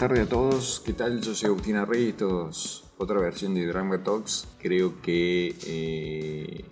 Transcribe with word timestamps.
tardes 0.00 0.20
a 0.20 0.28
todos. 0.30 0.82
¿Qué 0.86 0.94
tal? 0.94 1.20
Yo 1.20 1.34
soy 1.34 1.50
Agustina 1.50 1.84
Rey. 1.84 2.08
Esto 2.08 2.48
es 2.48 2.90
otra 2.96 3.20
versión 3.20 3.52
de 3.52 3.66
Drama 3.66 4.02
Talks. 4.02 4.48
Creo 4.58 5.02
que. 5.02 5.54
eh, 5.66 6.64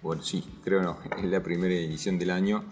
bueno, 0.00 0.22
sí, 0.22 0.42
creo 0.64 0.82
no. 0.82 0.96
Es 1.18 1.24
la 1.26 1.42
primera 1.42 1.74
edición 1.74 2.18
del 2.18 2.30
año. 2.30 2.64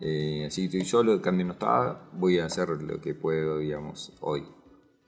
Eh, 0.00 0.44
así 0.46 0.68
que 0.68 0.76
estoy 0.76 0.84
solo, 0.84 1.22
Candy 1.22 1.44
no 1.44 1.54
está. 1.54 2.10
Voy 2.12 2.40
a 2.40 2.44
hacer 2.44 2.68
lo 2.68 3.00
que 3.00 3.14
puedo, 3.14 3.56
digamos, 3.56 4.12
hoy. 4.20 4.44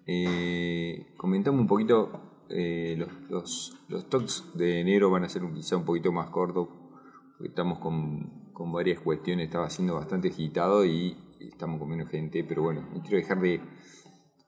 Eh, 0.06 1.12
comentamos 1.18 1.60
un 1.60 1.66
poquito. 1.66 2.46
los, 2.48 3.08
los, 3.28 3.78
los 3.88 4.08
talks 4.08 4.44
de 4.54 4.80
enero 4.80 5.10
van 5.10 5.24
a 5.24 5.28
ser 5.28 5.42
quizá 5.52 5.76
un 5.76 5.84
poquito 5.84 6.12
más 6.12 6.30
cortos. 6.30 6.66
Porque 7.36 7.50
estamos 7.50 7.78
con, 7.78 8.54
con 8.54 8.72
varias 8.72 9.00
cuestiones. 9.00 9.48
Estaba 9.48 9.68
siendo 9.68 9.96
bastante 9.96 10.28
agitado 10.28 10.82
y 10.86 11.14
estamos 11.48 11.78
con 11.78 11.88
menos 11.88 12.08
gente. 12.10 12.44
Pero 12.44 12.62
bueno, 12.62 12.88
no 12.92 13.00
quiero 13.02 13.16
dejar 13.16 13.40
de, 13.40 13.60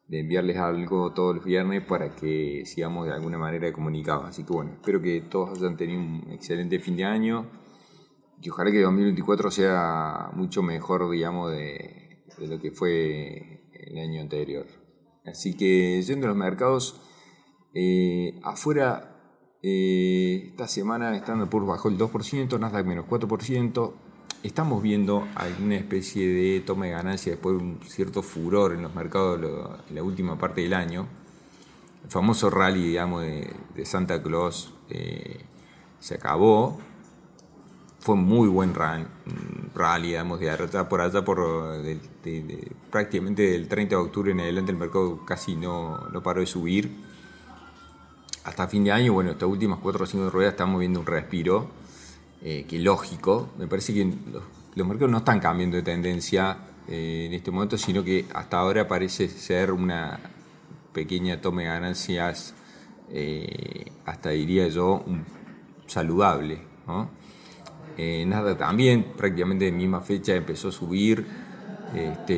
de 0.08 0.20
enviarles 0.20 0.56
algo 0.56 1.12
todos 1.12 1.36
los 1.36 1.44
viernes 1.44 1.82
para 1.84 2.14
que 2.14 2.62
sigamos 2.66 3.06
de 3.06 3.12
alguna 3.12 3.38
manera 3.38 3.72
comunicados. 3.72 4.26
Así 4.26 4.44
que 4.44 4.52
bueno, 4.52 4.72
espero 4.72 5.00
que 5.00 5.20
todos 5.22 5.58
hayan 5.58 5.76
tenido 5.76 6.00
un 6.00 6.30
excelente 6.32 6.78
fin 6.78 6.96
de 6.96 7.04
año 7.04 7.50
y 8.40 8.50
ojalá 8.50 8.70
que 8.70 8.82
2024 8.82 9.50
sea 9.50 10.30
mucho 10.34 10.62
mejor, 10.62 11.10
digamos, 11.10 11.50
de, 11.50 12.24
de 12.38 12.46
lo 12.46 12.60
que 12.60 12.72
fue 12.72 13.70
el 13.72 13.98
año 13.98 14.20
anterior. 14.20 14.66
Así 15.24 15.56
que 15.56 16.02
yendo 16.02 16.26
a 16.26 16.28
los 16.28 16.36
mercados, 16.36 17.00
eh, 17.72 18.38
afuera 18.42 19.14
eh, 19.62 20.48
esta 20.50 20.68
semana 20.68 21.16
Standard 21.16 21.48
Poor's 21.48 21.66
bajó 21.66 21.88
el 21.88 21.96
2%, 21.96 22.60
Nasdaq 22.60 22.86
menos 22.86 23.06
4%. 23.06 23.94
Estamos 24.44 24.82
viendo 24.82 25.26
alguna 25.36 25.74
especie 25.76 26.28
de 26.28 26.60
toma 26.60 26.84
de 26.84 26.90
ganancia 26.92 27.32
después 27.32 27.56
de 27.56 27.64
un 27.64 27.80
cierto 27.86 28.22
furor 28.22 28.74
en 28.74 28.82
los 28.82 28.94
mercados 28.94 29.40
en 29.88 29.94
la 29.94 30.02
última 30.02 30.36
parte 30.38 30.60
del 30.60 30.74
año. 30.74 31.06
El 32.04 32.10
famoso 32.10 32.50
rally, 32.50 32.88
digamos, 32.88 33.22
de, 33.22 33.86
Santa 33.86 34.22
Claus 34.22 34.74
eh, 34.90 35.40
se 35.98 36.16
acabó. 36.16 36.78
Fue 38.00 38.16
muy 38.16 38.48
buen 38.48 38.74
ran- 38.74 39.08
rally, 39.74 40.08
digamos, 40.08 40.38
de 40.40 40.50
allá 40.50 40.86
por 40.90 41.00
allá, 41.00 41.24
por 41.24 41.82
prácticamente 42.90 43.42
del 43.50 43.66
30 43.66 43.96
de 43.96 44.02
octubre 44.02 44.30
en 44.32 44.40
adelante 44.40 44.72
el 44.72 44.76
mercado 44.78 45.24
casi 45.24 45.56
no, 45.56 46.06
no 46.12 46.22
paró 46.22 46.40
de 46.40 46.46
subir 46.46 46.90
hasta 48.44 48.68
fin 48.68 48.84
de 48.84 48.92
año, 48.92 49.14
bueno, 49.14 49.30
estas 49.30 49.48
últimas 49.48 49.78
4 49.78 50.04
o 50.04 50.06
5 50.06 50.28
ruedas 50.28 50.52
estamos 50.52 50.78
viendo 50.78 51.00
un 51.00 51.06
respiro, 51.06 51.70
eh, 52.44 52.64
que 52.68 52.78
lógico, 52.78 53.48
me 53.58 53.66
parece 53.66 53.94
que 53.94 54.04
los, 54.76 54.86
mercados 54.86 55.10
no 55.10 55.18
están 55.18 55.40
cambiando 55.40 55.76
de 55.76 55.82
tendencia 55.82 56.58
eh, 56.86 57.24
en 57.26 57.32
este 57.32 57.50
momento, 57.50 57.78
sino 57.78 58.04
que 58.04 58.26
hasta 58.34 58.58
ahora 58.58 58.86
parece 58.86 59.28
ser 59.28 59.72
una 59.72 60.20
pequeña 60.92 61.40
toma 61.40 61.62
de 61.62 61.68
ganancias, 61.68 62.54
eh, 63.10 63.86
hasta 64.04 64.30
diría 64.30 64.68
yo, 64.68 65.02
un- 65.06 65.24
saludable. 65.86 66.60
¿no? 66.86 67.08
Eh, 67.96 68.24
Nasdaq 68.26 68.58
también, 68.58 69.12
prácticamente 69.16 69.64
de 69.64 69.72
misma 69.72 70.00
fecha, 70.00 70.34
empezó 70.34 70.68
a 70.68 70.72
subir 70.72 71.26
este, 71.94 72.34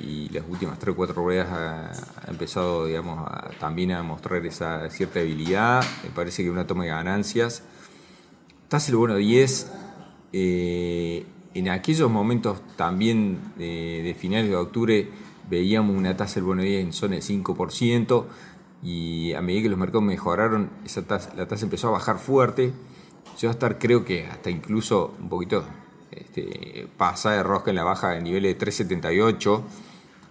y 0.00 0.28
las 0.32 0.44
últimas 0.48 0.78
3 0.78 0.92
o 0.92 0.96
4 0.96 1.14
ruedas 1.14 1.48
ha, 1.50 2.30
empezado 2.30 2.86
digamos, 2.86 3.26
también 3.60 3.92
a 3.92 4.02
mostrar 4.02 4.44
esa 4.44 4.90
cierta 4.90 5.20
debilidad. 5.20 5.82
Me 6.02 6.10
parece 6.10 6.42
que 6.42 6.50
una 6.50 6.66
toma 6.66 6.84
de 6.84 6.90
ganancias. 6.90 7.62
Tasa 8.68 8.90
el 8.90 8.96
bono 8.96 9.16
10. 9.16 9.70
eh, 10.32 11.24
en 11.54 11.68
aquellos 11.70 12.10
momentos 12.10 12.60
también 12.76 13.38
de 13.56 14.14
finales 14.16 14.50
de 14.50 14.56
octubre 14.56 15.08
veíamos 15.50 15.96
una 15.96 16.16
tasa 16.16 16.34
del 16.36 16.44
bono 16.44 16.62
10 16.62 16.84
en 16.84 16.92
zona 16.92 17.16
de 17.16 17.22
5% 17.22 18.26
y 18.82 19.32
a 19.32 19.40
medida 19.40 19.62
que 19.62 19.68
los 19.70 19.78
mercados 19.78 20.02
mejoraron, 20.04 20.70
esa 20.84 21.02
tasa- 21.06 21.34
la 21.34 21.48
tasa 21.48 21.64
empezó 21.64 21.88
a 21.88 21.92
bajar 21.92 22.18
fuerte. 22.18 22.72
Llegó 23.40 23.48
a 23.48 23.52
estar 23.52 23.78
creo 23.78 24.04
que 24.04 24.26
hasta 24.26 24.50
incluso 24.50 25.14
un 25.20 25.28
poquito 25.30 25.64
este, 26.12 26.86
pasada 26.96 27.36
de 27.38 27.42
rosca 27.42 27.70
en 27.70 27.76
la 27.76 27.84
baja 27.84 28.10
de 28.10 28.20
niveles 28.20 28.52
de 28.52 28.58
378 28.58 29.64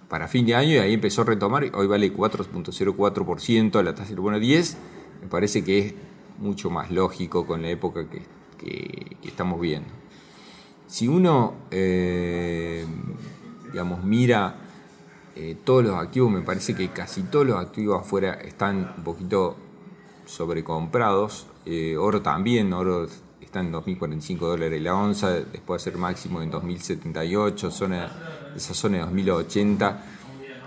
para 0.08 0.28
fin 0.28 0.46
de 0.46 0.56
año 0.56 0.74
y 0.74 0.78
ahí 0.78 0.94
empezó 0.94 1.24
a 1.24 1.26
retomar. 1.26 1.66
Hoy 1.74 1.88
vale 1.88 2.14
4.04% 2.14 3.82
la 3.84 3.96
tasa 3.96 4.10
del 4.12 4.20
bono 4.22 4.40
10. 4.40 4.78
Me 5.24 5.28
parece 5.28 5.64
que 5.64 5.80
es 5.80 5.94
mucho 6.38 6.70
más 6.70 6.92
lógico 6.92 7.46
con 7.46 7.62
la 7.62 7.70
época 7.70 8.10
que, 8.10 8.22
que- 8.58 9.18
estamos 9.24 9.60
viendo. 9.62 9.90
Si 10.88 11.08
uno, 11.08 11.56
eh, 11.72 12.86
digamos, 13.72 14.04
mira 14.04 14.56
eh, 15.36 15.58
todos 15.64 15.84
los 15.84 15.96
activos, 15.96 16.32
me 16.32 16.42
parece 16.42 16.76
que 16.76 16.92
casi 16.92 17.24
todos 17.24 17.46
los 17.46 17.60
activos 17.60 18.02
afuera 18.02 18.34
están 18.36 18.94
un 18.98 19.04
poquito 19.04 19.58
sobrecomprados. 20.26 21.48
Eh, 21.66 21.98
oro 21.98 22.22
también, 22.22 22.74
oro 22.74 23.08
está 23.42 23.60
en 23.60 23.72
2.045 23.72 24.48
dólares 24.48 24.82
la 24.82 24.96
onza, 24.96 25.32
después 25.34 25.84
de 25.84 25.92
ser 25.92 26.00
máximo 26.00 26.42
en 26.42 26.52
2.078, 26.52 27.72
zona, 27.72 28.12
esa 28.56 28.74
zona 28.74 28.98
de 28.98 29.04
2.080 29.04 29.98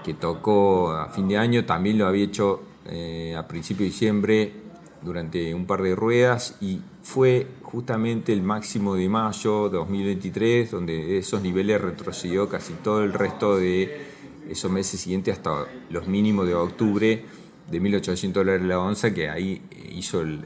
que 0.02 0.14
tocó 0.14 0.92
a 0.92 1.08
fin 1.10 1.28
de 1.28 1.36
año, 1.38 1.64
también 1.66 1.98
lo 1.98 2.06
había 2.06 2.24
hecho 2.24 2.62
a 3.36 3.46
principio 3.46 3.84
de 3.84 3.90
diciembre 3.90 4.52
durante 5.02 5.54
un 5.54 5.66
par 5.66 5.82
de 5.82 5.94
ruedas 5.96 6.56
y 6.60 6.80
fue 7.02 7.46
justamente 7.62 8.32
el 8.32 8.42
máximo 8.42 8.94
de 8.94 9.08
mayo 9.08 9.68
de 9.68 9.78
2023, 9.78 10.70
donde 10.70 10.92
de 10.92 11.18
esos 11.18 11.40
niveles 11.42 11.80
retrocedió 11.80 12.48
casi 12.48 12.74
todo 12.74 13.02
el 13.02 13.12
resto 13.12 13.56
de 13.56 14.06
esos 14.48 14.70
meses 14.70 15.00
siguientes 15.00 15.34
hasta 15.36 15.66
los 15.90 16.06
mínimos 16.06 16.46
de 16.46 16.54
octubre 16.54 17.24
de 17.70 17.80
1.800 17.80 18.32
dólares 18.32 18.62
la 18.66 18.80
onza, 18.80 19.14
que 19.14 19.28
ahí 19.30 19.62
hizo 19.92 20.20
el, 20.20 20.44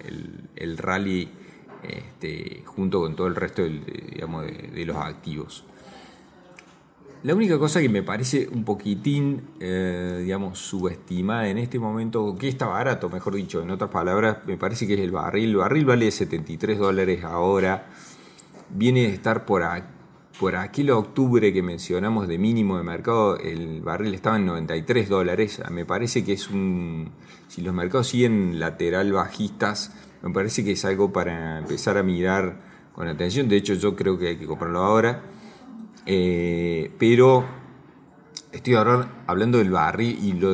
el- 0.56 0.76
rally 0.78 1.28
este, 1.82 2.62
junto 2.66 3.00
con 3.00 3.16
todo 3.16 3.26
el 3.26 3.34
resto 3.34 3.62
del- 3.62 3.84
de, 3.84 4.04
digamos, 4.12 4.44
de 4.47 4.84
los 4.84 4.97
activos. 4.97 5.65
La 7.25 7.35
única 7.35 7.59
cosa 7.59 7.81
que 7.81 7.89
me 7.89 8.03
parece 8.03 8.49
un 8.53 8.65
poquitín, 8.65 9.41
eh, 9.59 10.21
digamos, 10.23 10.59
subestimada 10.59 11.49
en 11.49 11.57
este 11.57 11.79
momento, 11.79 12.37
que 12.39 12.49
está 12.49 12.67
barato, 12.67 13.09
mejor 13.09 13.35
dicho, 13.35 13.62
en 13.62 13.71
otras 13.71 13.89
palabras, 13.91 14.39
me 14.47 14.59
parece 14.59 14.87
que 14.87 14.93
es 14.93 15.01
el 15.01 15.11
barril. 15.11 15.49
El 15.51 15.57
barril 15.57 15.87
vale 15.87 16.11
73 16.11 16.79
dólares 16.79 17.25
ahora. 17.25 17.87
Viene 18.69 19.05
de 19.05 19.15
estar 19.15 19.47
por, 19.47 19.63
a- 19.63 19.87
por 20.39 20.55
aquel 20.55 20.91
octubre 20.91 21.51
que 21.51 21.63
mencionamos 21.63 22.29
de 22.29 22.37
mínimo 22.37 22.77
de 22.77 22.83
mercado, 22.84 23.39
el 23.39 23.81
barril 23.81 24.13
estaba 24.13 24.37
en 24.37 24.45
93 24.45 25.09
dólares. 25.09 25.63
Me 25.71 25.87
parece 25.87 26.25
que 26.27 26.34
es 26.34 26.51
un. 26.51 27.11
Si 27.49 27.63
los 27.63 27.73
mercados 27.73 28.09
siguen 28.09 28.61
lateral 28.61 29.11
bajistas, 29.13 29.95
me 30.23 30.31
parece 30.31 30.63
que 30.63 30.73
es 30.73 30.84
algo 30.84 31.11
para 31.11 31.59
empezar 31.59 31.97
a 31.97 32.03
mirar 32.03 32.61
con 32.95 33.09
atención. 33.09 33.49
De 33.49 33.57
hecho, 33.57 33.73
yo 33.73 33.97
creo 33.97 34.19
que 34.19 34.29
hay 34.29 34.37
que 34.37 34.47
comprarlo 34.47 34.81
ahora. 34.81 35.23
Eh, 36.06 36.92
pero 36.98 37.44
estoy 38.53 38.75
hablando 38.75 39.59
del 39.59 39.70
barril 39.70 40.19
y 40.22 40.32
lo, 40.32 40.53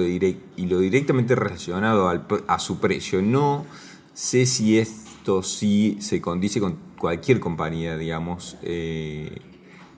directamente 0.80 1.34
relacionado 1.34 2.08
al 2.08 2.26
a 2.46 2.58
su 2.58 2.78
precio. 2.78 3.22
No 3.22 3.66
sé 4.14 4.46
si 4.46 4.78
esto 4.78 5.42
sí 5.42 5.98
se 6.00 6.20
condice 6.20 6.60
con 6.60 6.78
cualquier 6.98 7.40
compañía, 7.40 7.96
digamos, 7.96 8.56
eh, 8.62 9.38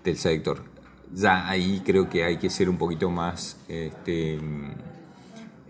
del 0.04 0.16
sector. 0.16 0.64
Ya 1.14 1.48
ahí 1.48 1.82
creo 1.84 2.08
que 2.08 2.24
hay 2.24 2.38
que 2.38 2.48
ser 2.48 2.70
un 2.70 2.78
poquito 2.78 3.10
más 3.10 3.58
este, 3.69 4.38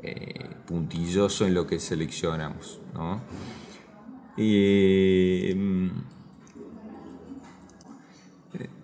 eh, 0.02 0.50
puntilloso 0.66 1.46
en 1.46 1.54
lo 1.54 1.66
que 1.66 1.80
seleccionamos. 1.80 2.80
¿no? 2.94 3.20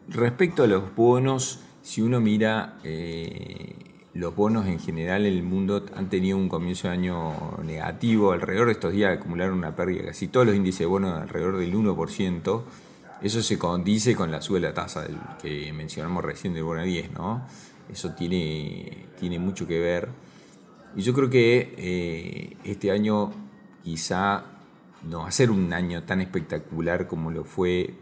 Respecto 0.09 0.63
a 0.63 0.67
los 0.67 0.95
bonos, 0.95 1.61
si 1.83 2.01
uno 2.01 2.21
mira 2.21 2.79
eh, 2.83 3.75
los 4.15 4.35
bonos 4.35 4.67
en 4.67 4.81
general 4.81 5.27
en 5.27 5.35
el 5.35 5.43
mundo 5.43 5.85
han 5.95 6.09
tenido 6.09 6.39
un 6.39 6.49
comienzo 6.49 6.89
de 6.89 6.95
año 6.95 7.59
negativo, 7.63 8.33
alrededor 8.33 8.67
de 8.67 8.73
estos 8.73 8.93
días 8.93 9.19
acumularon 9.19 9.59
una 9.59 9.77
pérdida, 9.77 10.07
casi 10.07 10.29
todos 10.29 10.47
los 10.47 10.57
índices 10.57 10.81
de 10.81 10.87
bonos 10.87 11.21
alrededor 11.21 11.59
del 11.59 11.75
1%, 11.75 12.63
eso 13.21 13.43
se 13.43 13.59
condice 13.59 14.15
con 14.17 14.31
la 14.31 14.41
sube 14.41 14.61
de 14.61 14.69
la 14.69 14.75
tasa 14.75 15.07
que 15.43 15.73
mencionamos 15.75 16.25
recién 16.25 16.55
del 16.55 16.65
bono 16.65 16.83
10, 16.83 17.13
¿no? 17.13 17.47
Eso 17.93 18.13
tiene, 18.15 19.07
tiene 19.19 19.39
mucho 19.39 19.67
que 19.67 19.79
ver. 19.79 20.09
Y 20.97 21.03
yo 21.03 21.13
creo 21.13 21.29
que 21.29 21.75
eh, 21.77 22.57
este 22.65 22.91
año 22.91 23.33
quizá 23.85 24.45
no 25.03 25.21
va 25.21 25.29
a 25.29 25.33
ser 25.33 25.51
un 25.51 25.73
año 25.73 26.03
tan 26.05 26.21
espectacular 26.21 27.07
como 27.07 27.31
lo 27.31 27.45
fue 27.45 27.95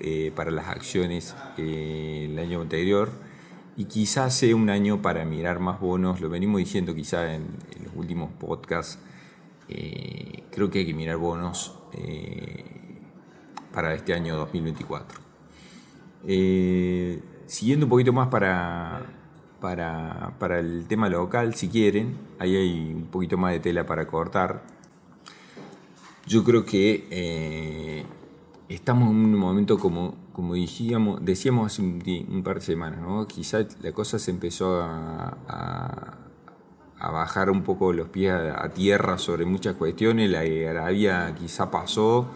eh, 0.00 0.32
para 0.34 0.50
las 0.50 0.68
acciones 0.68 1.34
eh, 1.56 2.28
el 2.30 2.38
año 2.38 2.60
anterior 2.60 3.10
y 3.76 3.86
quizás 3.86 4.34
sea 4.34 4.54
un 4.54 4.70
año 4.70 5.02
para 5.02 5.24
mirar 5.24 5.58
más 5.60 5.80
bonos, 5.80 6.20
lo 6.20 6.28
venimos 6.28 6.58
diciendo 6.58 6.94
quizá 6.94 7.34
en, 7.34 7.46
los 7.84 7.94
últimos 7.94 8.30
podcasts, 8.32 8.98
eh, 9.68 10.44
creo 10.50 10.70
que 10.70 10.80
hay 10.80 10.86
que 10.86 10.94
mirar 10.94 11.16
bonos 11.16 11.74
para 13.72 13.94
este 13.94 14.14
año 14.14 14.36
2024. 14.36 15.20
Eh, 16.26 17.20
siguiendo 17.46 17.86
un 17.86 17.90
poquito 17.90 18.12
más 18.12 18.28
para, 18.28 19.02
para, 19.60 20.34
para 20.38 20.58
el 20.58 20.86
tema 20.88 21.08
local, 21.08 21.54
si 21.54 21.68
quieren. 21.68 22.16
Ahí 22.38 22.56
hay 22.56 22.92
un 22.94 23.06
poquito 23.06 23.36
más 23.36 23.52
de 23.52 23.60
tela 23.60 23.86
para 23.86 24.06
cortar. 24.06 24.62
Yo 26.26 26.44
creo 26.44 26.64
que 26.64 28.04
estamos 28.68 29.10
en 29.10 29.16
un 29.16 29.34
momento 29.34 29.78
como, 29.78 30.14
como 30.32 30.54
decíamos, 30.54 31.24
decíamos 31.24 31.72
hace 31.72 31.82
un, 31.82 32.42
par 32.44 32.56
de 32.56 32.60
semanas, 32.60 33.00
¿no? 33.00 33.26
Quizá 33.26 33.66
la 33.82 33.92
cosa 33.92 34.18
se 34.18 34.30
empezó 34.30 34.82
a, 34.82 35.36
a, 36.98 37.10
bajar 37.10 37.50
un 37.50 37.62
poco 37.62 37.92
los 37.92 38.08
pies 38.08 38.32
a, 38.32 38.68
tierra 38.70 39.18
sobre 39.18 39.44
muchas 39.46 39.76
cuestiones, 39.76 40.30
la 40.30 40.40
Arabia 40.70 41.34
quizá 41.38 41.70
pasó, 41.70 42.28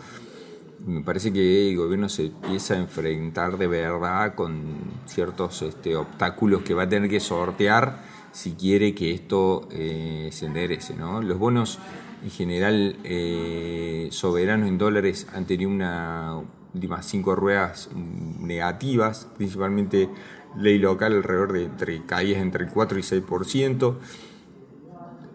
me 0.87 1.03
parece 1.03 1.33
que 1.33 1.71
el 1.71 1.77
gobierno 1.77 2.09
se 2.09 2.27
empieza 2.27 2.75
a 2.75 2.79
enfrentar 2.79 3.59
de 3.59 3.67
verdad 3.67 4.35
con 4.35 4.77
ciertos 5.07 5.63
este, 5.63 5.97
obstáculos 5.97 6.63
que 6.63 6.75
va 6.75 6.85
a 6.85 6.89
tener 6.89 7.09
que 7.09 7.21
sortear 7.21 8.03
si 8.33 8.53
quiere 8.53 8.95
que 8.95 9.13
esto 9.13 9.69
eh, 9.71 10.31
se 10.33 10.47
enderece. 10.47 10.97
¿no? 10.97 11.21
Los 11.21 11.39
bonos 11.39 11.79
en 12.23 12.31
general 12.31 12.97
eh, 13.05 14.09
soberanos 14.11 14.69
en 14.69 14.79
dólares 14.79 15.27
han 15.33 15.47
tenido 15.47 15.71
una 15.71 16.41
últimas 16.75 17.05
cinco 17.07 17.35
ruedas 17.35 17.91
negativas, 17.95 19.29
principalmente 19.37 20.09
ley 20.57 20.79
local 20.79 21.13
alrededor 21.13 21.53
de 21.53 21.65
entre 21.65 22.03
caídas 22.07 22.41
entre 22.41 22.65
el 22.65 22.71
4 22.71 22.99
y 22.99 23.03
6% 23.03 23.97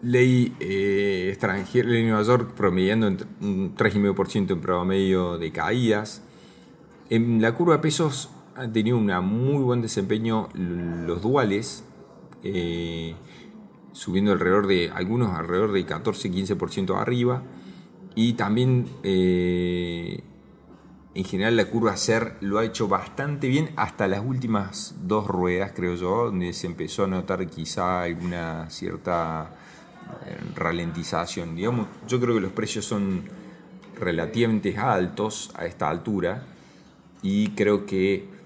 ley 0.02 0.54
eh, 0.60 1.28
extranjera, 1.30 1.88
ley 1.88 2.02
de 2.02 2.08
Nueva 2.08 2.22
York 2.22 2.52
promediando 2.54 3.08
un 3.40 3.74
3,5% 3.76 4.52
en 4.52 4.60
promedio 4.60 5.38
de 5.38 5.52
caídas. 5.52 6.22
En 7.10 7.40
la 7.40 7.54
curva 7.54 7.74
de 7.74 7.80
pesos 7.80 8.30
han 8.54 8.72
tenido 8.72 8.98
un 8.98 9.06
muy 9.24 9.62
buen 9.62 9.82
desempeño 9.82 10.48
los 10.54 11.22
duales, 11.22 11.84
eh, 12.42 13.14
subiendo 13.98 14.30
alrededor 14.30 14.68
de 14.68 14.92
algunos 14.94 15.36
alrededor 15.36 15.72
de 15.72 15.84
14-15% 15.84 16.96
arriba. 17.00 17.42
Y 18.14 18.34
también 18.34 18.86
eh, 19.02 20.22
en 21.14 21.24
general 21.24 21.56
la 21.56 21.64
curva 21.64 21.96
SER 21.96 22.36
lo 22.40 22.60
ha 22.60 22.64
hecho 22.64 22.86
bastante 22.86 23.48
bien 23.48 23.70
hasta 23.74 24.06
las 24.06 24.24
últimas 24.24 24.94
dos 25.02 25.26
ruedas, 25.26 25.72
creo 25.74 25.96
yo, 25.96 26.26
donde 26.26 26.52
se 26.52 26.68
empezó 26.68 27.04
a 27.04 27.06
notar 27.08 27.44
quizá 27.48 28.02
alguna 28.02 28.70
cierta 28.70 29.50
ralentización. 30.54 31.56
Digamos, 31.56 31.88
yo 32.06 32.20
creo 32.20 32.36
que 32.36 32.40
los 32.40 32.52
precios 32.52 32.84
son 32.84 33.24
relativamente 33.98 34.78
altos 34.78 35.50
a 35.56 35.66
esta 35.66 35.90
altura 35.90 36.44
y 37.20 37.48
creo 37.50 37.84
que 37.84 38.37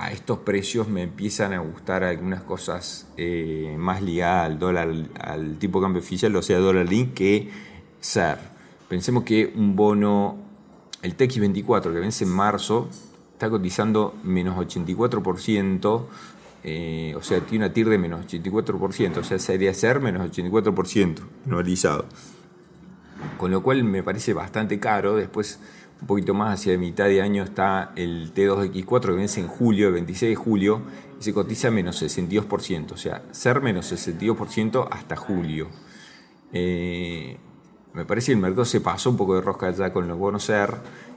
a 0.00 0.10
estos 0.12 0.38
precios 0.38 0.88
me 0.88 1.02
empiezan 1.02 1.52
a 1.52 1.58
gustar 1.58 2.04
algunas 2.04 2.42
cosas 2.42 3.06
eh, 3.18 3.76
más 3.78 4.00
ligadas 4.00 4.46
al 4.46 4.58
dólar, 4.58 4.88
al 5.20 5.58
tipo 5.58 5.78
de 5.78 5.84
cambio 5.84 6.00
oficial, 6.00 6.34
o 6.34 6.42
sea, 6.42 6.58
dólar 6.58 6.88
link, 6.88 7.12
que 7.12 7.50
SER. 8.00 8.38
Pensemos 8.88 9.24
que 9.24 9.52
un 9.54 9.76
bono, 9.76 10.38
el 11.02 11.16
TX24 11.16 11.92
que 11.92 12.00
vence 12.00 12.24
en 12.24 12.30
marzo, 12.30 12.88
está 13.34 13.50
cotizando 13.50 14.14
menos 14.24 14.56
84% 14.56 16.06
eh, 16.62 17.14
o 17.16 17.22
sea, 17.22 17.40
tiene 17.40 17.64
una 17.64 17.72
TIR 17.72 17.88
de 17.88 17.98
menos 17.98 18.26
84%, 18.26 19.18
o 19.18 19.24
sea, 19.24 19.38
sería 19.38 19.72
ser 19.72 20.00
menos 20.00 20.30
84% 20.30 21.20
anualizado. 21.46 22.06
Con 23.38 23.50
lo 23.50 23.62
cual 23.62 23.84
me 23.84 24.02
parece 24.02 24.34
bastante 24.34 24.78
caro. 24.78 25.16
Después, 25.16 25.60
un 26.00 26.06
poquito 26.06 26.34
más 26.34 26.60
hacia 26.60 26.76
mitad 26.78 27.06
de 27.06 27.20
año, 27.20 27.42
está 27.42 27.92
el 27.96 28.32
T2X4 28.34 29.00
que 29.00 29.12
vence 29.12 29.40
en 29.40 29.48
julio, 29.48 29.88
el 29.88 29.94
26 29.94 30.30
de 30.30 30.36
julio, 30.36 30.82
y 31.20 31.22
se 31.22 31.34
cotiza 31.34 31.70
menos 31.70 32.02
62%, 32.02 32.92
o 32.92 32.96
sea, 32.96 33.22
ser 33.30 33.60
menos 33.60 33.92
62% 33.92 34.88
hasta 34.90 35.16
julio. 35.16 35.68
Eh, 36.52 37.36
me 37.92 38.04
parece 38.04 38.26
que 38.26 38.32
el 38.32 38.38
mercado 38.38 38.64
se 38.64 38.80
pasó 38.80 39.10
un 39.10 39.16
poco 39.16 39.34
de 39.34 39.42
rosca 39.42 39.70
ya 39.72 39.92
con 39.92 40.06
los 40.08 40.16
bonos 40.16 40.44
SER 40.44 40.76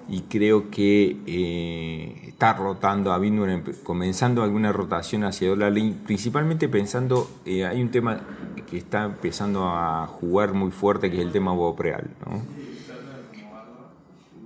y 0.10 0.22
creo 0.22 0.70
que 0.70 1.18
eh, 1.26 2.28
está 2.28 2.54
rotando, 2.54 3.14
habiendo 3.14 3.46
comenzando 3.84 4.44
alguna 4.44 4.72
rotación 4.72 5.24
hacia 5.24 5.50
dólar 5.50 5.74
principalmente 6.06 6.68
pensando, 6.68 7.30
eh, 7.46 7.66
hay 7.66 7.82
un 7.82 7.90
tema 7.90 8.22
que 8.70 8.78
está 8.78 9.06
empezando 9.06 9.70
a 9.70 10.08
jugar 10.08 10.54
muy 10.54 10.72
fuerte 10.72 11.10
que 11.10 11.18
es 11.18 11.24
el 11.24 11.32
tema 11.32 11.54
Bopreal. 11.54 12.10
¿no? 12.26 12.73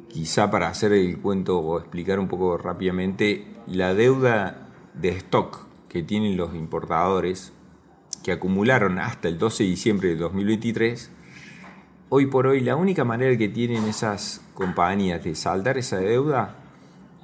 Quizá 0.10 0.50
para 0.50 0.70
hacer 0.70 0.94
el 0.94 1.18
cuento 1.20 1.60
o 1.60 1.80
explicar 1.80 2.20
un 2.20 2.28
poco 2.28 2.58
rápidamente, 2.58 3.46
la 3.68 3.94
deuda 3.94 4.70
de 4.94 5.10
stock 5.10 5.68
que 5.90 6.04
tienen 6.04 6.38
los 6.38 6.56
importadores 6.56 7.54
que 8.24 8.32
acumularon 8.32 9.00
hasta 9.00 9.28
el 9.28 9.38
12 9.38 9.64
de 9.64 9.70
diciembre 9.70 10.10
de 10.10 10.16
2023 10.16 11.12
hoy 12.10 12.26
por 12.28 12.48
hoy 12.48 12.62
la 12.62 12.76
única 12.76 13.04
manera 13.04 13.38
que 13.38 13.50
tienen 13.50 13.84
esas 13.86 14.42
compañías 14.54 15.24
de 15.24 15.36
saldar 15.36 15.78
esa 15.78 15.98
deuda 15.98 16.56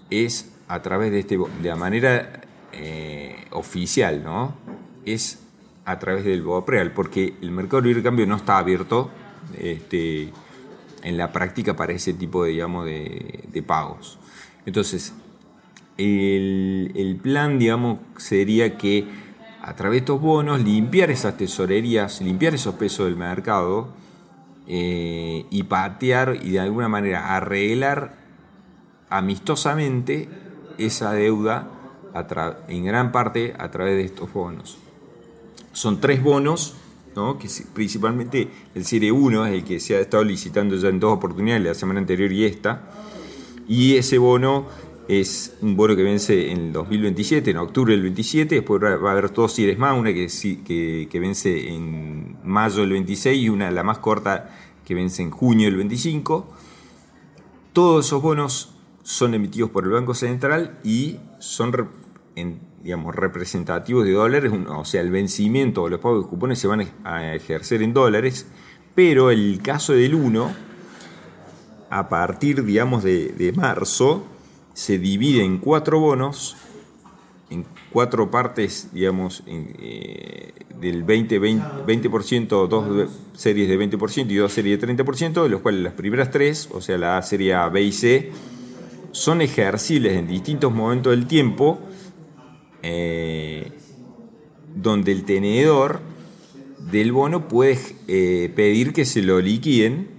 es 0.09 0.51
a 0.67 0.81
través 0.81 1.11
de 1.11 1.19
este 1.19 1.37
de 1.37 1.69
la 1.69 1.75
manera 1.75 2.41
eh, 2.71 3.45
oficial, 3.51 4.23
¿no? 4.23 4.55
Es 5.05 5.39
a 5.85 5.99
través 5.99 6.23
del 6.23 6.41
BOPREAL, 6.41 6.91
porque 6.91 7.35
el 7.41 7.51
mercado 7.51 7.81
libre 7.81 8.01
de 8.01 8.03
cambio 8.03 8.25
no 8.25 8.37
está 8.37 8.57
abierto 8.57 9.09
este, 9.57 10.31
en 11.03 11.17
la 11.17 11.31
práctica 11.31 11.75
para 11.75 11.93
ese 11.93 12.13
tipo 12.13 12.43
de, 12.43 12.51
digamos, 12.51 12.85
de, 12.85 13.63
pagos. 13.65 14.17
Entonces, 14.65 15.13
el, 15.97 16.91
el, 16.95 17.17
plan, 17.17 17.59
digamos, 17.59 17.99
sería 18.17 18.77
que 18.77 19.07
a 19.61 19.75
través 19.75 19.97
de 19.97 19.99
estos 19.99 20.21
bonos 20.21 20.61
limpiar 20.61 21.11
esas 21.11 21.37
tesorerías, 21.37 22.21
limpiar 22.21 22.53
esos 22.53 22.75
pesos 22.75 23.05
del 23.05 23.15
mercado, 23.15 23.93
eh, 24.65 25.45
y 25.49 25.63
patear 25.63 26.37
y 26.41 26.51
de 26.51 26.61
alguna 26.61 26.87
manera 26.87 27.35
arreglar 27.35 28.15
amistosamente 29.09 30.29
esa 30.77 31.11
deuda 31.11 31.67
en 32.69 32.85
gran 32.85 33.11
parte 33.11 33.53
a 33.59 33.71
través 33.71 33.97
de 33.97 34.05
estos 34.05 34.31
bonos. 34.31 34.77
Son 35.73 35.99
tres 35.99 36.23
bonos, 36.23 36.75
¿no? 37.15 37.37
que 37.37 37.47
principalmente 37.73 38.47
el 38.75 38.85
Serie 38.85 39.11
1 39.11 39.45
es 39.47 39.53
el 39.53 39.63
que 39.63 39.79
se 39.79 39.95
ha 39.95 39.99
estado 39.99 40.23
licitando 40.23 40.75
ya 40.75 40.89
en 40.89 40.99
dos 40.99 41.13
oportunidades, 41.13 41.63
la 41.63 41.73
semana 41.73 41.99
anterior 41.99 42.31
y 42.31 42.45
esta, 42.45 42.81
y 43.67 43.95
ese 43.95 44.17
bono 44.17 44.67
es 45.07 45.55
un 45.61 45.75
bono 45.75 45.95
que 45.95 46.03
vence 46.03 46.51
en 46.51 46.67
el 46.67 46.73
2027, 46.73 47.51
en 47.51 47.57
octubre 47.57 47.93
del 47.93 48.03
27, 48.03 48.55
después 48.55 48.81
va 48.81 49.09
a 49.09 49.11
haber 49.11 49.31
dos 49.33 49.53
series 49.53 49.77
más, 49.77 49.97
una 49.97 50.13
que, 50.13 50.27
que, 50.65 51.07
que 51.09 51.19
vence 51.19 51.69
en 51.69 52.37
mayo 52.43 52.81
del 52.81 52.91
26 52.91 53.43
y 53.43 53.49
una, 53.49 53.69
la 53.71 53.83
más 53.83 53.99
corta, 53.99 54.49
que 54.85 54.95
vence 54.95 55.21
en 55.21 55.31
junio 55.31 55.67
del 55.67 55.77
25. 55.77 56.47
Todos 57.73 58.05
esos 58.05 58.21
bonos 58.21 58.73
son 59.03 59.33
emitidos 59.33 59.69
por 59.69 59.83
el 59.83 59.91
Banco 59.91 60.13
Central 60.13 60.79
y 60.83 61.19
son 61.39 61.73
digamos, 62.81 63.15
representativos 63.15 64.05
de 64.05 64.11
dólares, 64.11 64.51
o 64.67 64.85
sea, 64.85 65.01
el 65.01 65.11
vencimiento 65.11 65.83
o 65.83 65.89
los 65.89 65.99
pagos 65.99 66.23
de 66.23 66.29
cupones 66.29 66.59
se 66.59 66.67
van 66.67 66.87
a 67.03 67.33
ejercer 67.35 67.81
en 67.81 67.93
dólares, 67.93 68.47
pero 68.95 69.31
el 69.31 69.61
caso 69.61 69.93
del 69.93 70.15
1, 70.15 70.51
a 71.89 72.09
partir, 72.09 72.63
digamos, 72.63 73.03
de, 73.03 73.29
de 73.29 73.51
marzo, 73.53 74.25
se 74.73 74.97
divide 74.97 75.43
en 75.43 75.59
cuatro 75.59 75.99
bonos, 75.99 76.57
en 77.49 77.65
cuatro 77.91 78.31
partes, 78.31 78.89
digamos, 78.91 79.43
eh, 79.45 80.51
del 80.79 81.03
20, 81.03 81.39
20%, 81.39 82.67
dos 82.67 83.09
series 83.33 83.69
de 83.69 83.79
20% 83.79 84.31
y 84.31 84.35
dos 84.35 84.51
series 84.51 84.81
de 84.81 84.87
30%, 84.87 85.43
de 85.43 85.49
los 85.49 85.61
cuales 85.61 85.81
las 85.81 85.93
primeras 85.93 86.31
tres, 86.31 86.69
o 86.71 86.81
sea, 86.81 86.97
la 86.97 87.21
serie 87.21 87.53
A, 87.53 87.69
B 87.69 87.83
y 87.83 87.91
C, 87.91 88.31
son 89.11 89.41
ejercibles 89.41 90.17
en 90.17 90.27
distintos 90.27 90.73
momentos 90.73 91.11
del 91.11 91.27
tiempo, 91.27 91.79
eh, 92.83 93.71
donde 94.75 95.11
el 95.11 95.23
tenedor 95.23 96.01
del 96.91 97.11
bono 97.11 97.47
puede 97.47 97.79
eh, 98.07 98.51
pedir 98.55 98.93
que 98.93 99.05
se 99.05 99.21
lo 99.21 99.39
liquiden 99.39 100.09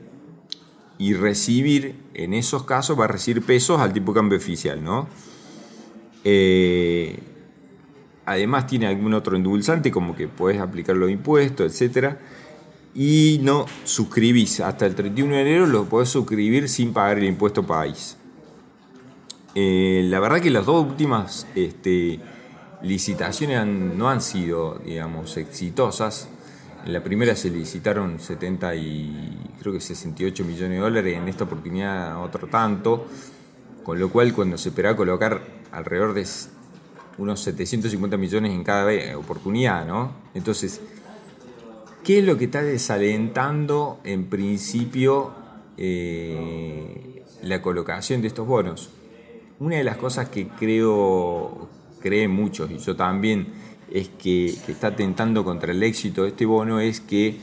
y 0.98 1.14
recibir, 1.14 1.96
en 2.14 2.34
esos 2.34 2.64
casos, 2.64 2.98
va 2.98 3.04
a 3.04 3.08
recibir 3.08 3.42
pesos 3.42 3.80
al 3.80 3.92
tipo 3.92 4.12
de 4.12 4.16
cambio 4.16 4.38
oficial, 4.38 4.82
¿no? 4.82 5.08
Eh, 6.24 7.18
además 8.24 8.66
tiene 8.66 8.86
algún 8.86 9.12
otro 9.12 9.36
endulzante, 9.36 9.90
como 9.90 10.16
que 10.16 10.28
puedes 10.28 10.60
aplicar 10.60 10.96
los 10.96 11.10
impuestos, 11.10 11.80
etc. 11.80 12.16
Y 12.94 13.40
no 13.42 13.66
suscribís 13.84 14.60
hasta 14.60 14.86
el 14.86 14.94
31 14.94 15.34
de 15.34 15.40
enero, 15.40 15.66
lo 15.66 15.84
podés 15.84 16.08
suscribir 16.08 16.68
sin 16.68 16.92
pagar 16.92 17.18
el 17.18 17.24
impuesto 17.24 17.66
país. 17.66 18.16
Eh, 19.54 20.02
la 20.06 20.20
verdad 20.20 20.40
que 20.40 20.50
las 20.50 20.66
dos 20.66 20.84
últimas 20.86 21.46
este, 21.54 22.20
licitaciones 22.84 23.66
no 23.66 24.08
han 24.08 24.20
sido, 24.20 24.80
digamos, 24.84 25.36
exitosas. 25.36 26.28
En 26.84 26.92
la 26.92 27.02
primera 27.02 27.34
se 27.34 27.50
licitaron 27.50 28.20
70 28.20 28.74
y 28.76 29.38
creo 29.60 29.72
que 29.72 29.80
68 29.80 30.44
millones 30.44 30.70
de 30.70 30.78
dólares, 30.78 31.16
en 31.16 31.28
esta 31.28 31.44
oportunidad 31.44 32.22
otro 32.22 32.46
tanto, 32.46 33.06
con 33.82 33.98
lo 33.98 34.10
cual 34.10 34.34
cuando 34.34 34.58
se 34.58 34.68
esperaba 34.68 34.96
colocar 34.96 35.40
alrededor 35.72 36.14
de 36.14 36.26
unos 37.18 37.40
750 37.40 38.16
millones 38.16 38.52
en 38.52 38.64
cada 38.64 39.16
oportunidad, 39.16 39.86
¿no? 39.86 40.12
Entonces, 40.34 40.80
¿qué 42.02 42.18
es 42.18 42.24
lo 42.24 42.36
que 42.36 42.46
está 42.46 42.62
desalentando 42.62 44.00
en 44.04 44.26
principio 44.26 45.32
eh, 45.76 47.24
la 47.42 47.62
colocación 47.62 48.20
de 48.20 48.28
estos 48.28 48.46
bonos? 48.46 48.90
Una 49.58 49.76
de 49.76 49.84
las 49.84 49.96
cosas 49.96 50.28
que 50.28 50.48
creo, 50.48 51.68
creen 52.04 52.30
muchos, 52.30 52.70
y 52.70 52.76
yo 52.76 52.94
también, 52.94 53.46
es 53.90 54.10
que, 54.10 54.54
que 54.66 54.72
está 54.72 54.94
tentando 54.94 55.42
contra 55.42 55.72
el 55.72 55.82
éxito 55.82 56.24
de 56.24 56.28
este 56.28 56.44
bono 56.44 56.80
es 56.80 57.00
que 57.00 57.38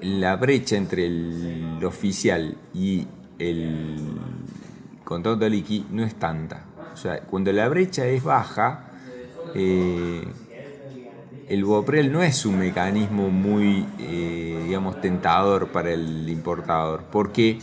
la 0.00 0.36
brecha 0.36 0.76
entre 0.76 1.06
el 1.06 1.80
oficial 1.84 2.56
y 2.72 3.06
el 3.38 3.96
contrato 5.02 5.38
de 5.38 5.50
liqui 5.50 5.86
no 5.90 6.04
es 6.04 6.14
tanta. 6.14 6.66
O 6.92 6.96
sea, 6.96 7.20
cuando 7.22 7.52
la 7.52 7.68
brecha 7.68 8.06
es 8.06 8.22
baja, 8.22 8.90
eh, 9.54 10.24
el 11.48 11.64
Boprel 11.64 12.12
no 12.12 12.22
es 12.22 12.46
un 12.46 12.58
mecanismo 12.58 13.30
muy, 13.30 13.84
eh, 13.98 14.62
digamos, 14.66 15.00
tentador 15.00 15.68
para 15.68 15.92
el 15.92 16.28
importador, 16.28 17.04
porque 17.10 17.58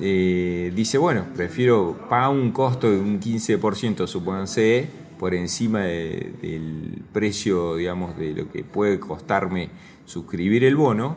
eh, 0.00 0.72
dice, 0.74 0.98
bueno, 0.98 1.24
prefiero 1.34 1.96
pagar 2.08 2.30
un 2.30 2.52
costo 2.52 2.90
de 2.90 2.98
un 2.98 3.20
15%, 3.20 4.06
supónganse, 4.06 4.88
por 5.18 5.34
encima 5.34 5.80
del 5.80 7.02
precio, 7.12 7.76
digamos, 7.76 8.16
de 8.16 8.34
lo 8.34 8.50
que 8.50 8.64
puede 8.64 9.00
costarme 9.00 9.70
suscribir 10.04 10.64
el 10.64 10.76
bono, 10.76 11.16